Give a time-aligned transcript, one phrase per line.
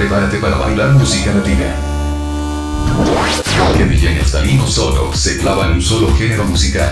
[0.00, 1.76] prepárate para bailar música latina.
[3.76, 6.90] Que DJ Neftalino solo se clava en un solo género musical.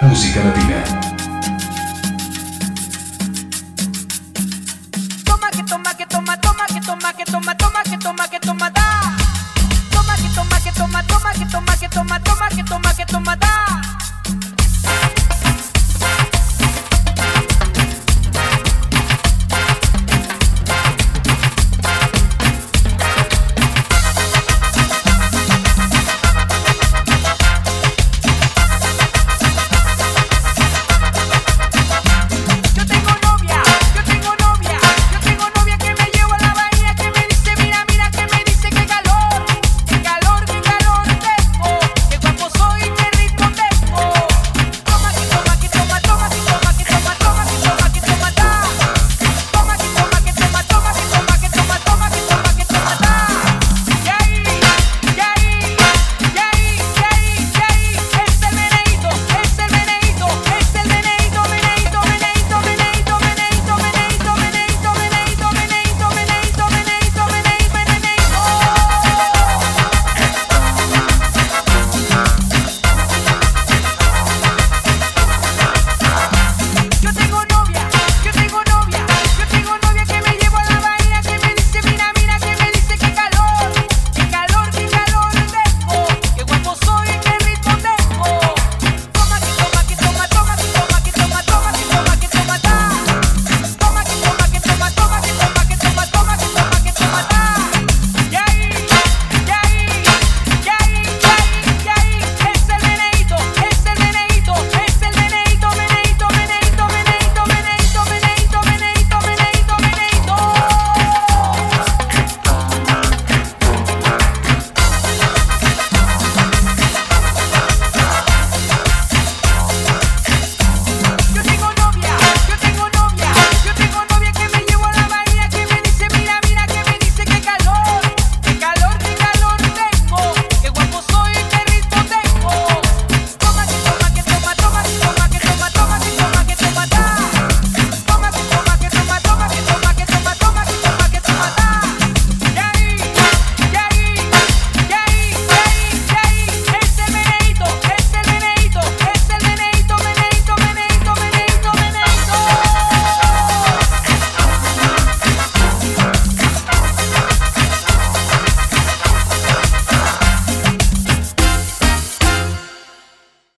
[0.00, 0.82] Música latina.
[5.24, 8.70] Toma que toma que toma, toma que toma que toma, toma que toma que toma
[8.70, 9.16] da.
[9.92, 13.36] Toma que toma que toma, toma que toma que toma, toma que toma que toma
[13.36, 13.89] da.